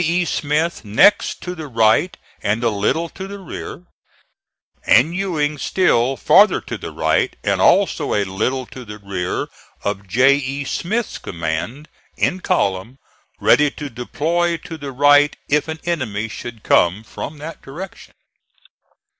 E. 0.03 0.25
Smith 0.25 0.83
next 0.83 1.41
to 1.43 1.53
the 1.53 1.67
right 1.67 2.17
and 2.41 2.63
a 2.63 2.71
little 2.71 3.07
to 3.07 3.27
the 3.27 3.37
rear; 3.37 3.83
and 4.83 5.15
Ewing 5.15 5.59
still 5.59 6.17
farther 6.17 6.59
to 6.59 6.75
the 6.75 6.89
right 6.91 7.35
and 7.43 7.61
also 7.61 8.15
a 8.15 8.23
little 8.23 8.65
to 8.65 8.83
the 8.83 8.97
rear 8.97 9.47
of 9.83 10.07
J. 10.07 10.37
E. 10.37 10.63
Smith's 10.63 11.19
command, 11.19 11.87
in 12.17 12.39
column, 12.39 12.97
ready 13.39 13.69
to 13.69 13.91
deploy 13.91 14.57
to 14.57 14.75
the 14.75 14.91
right 14.91 15.35
if 15.47 15.67
an 15.67 15.79
enemy 15.85 16.27
should 16.27 16.63
come 16.63 17.03
from 17.03 17.37
that 17.37 17.61
direction. 17.61 18.15